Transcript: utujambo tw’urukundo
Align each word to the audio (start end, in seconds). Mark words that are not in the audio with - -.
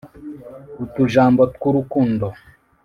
utujambo 0.83 1.43
tw’urukundo 1.53 2.27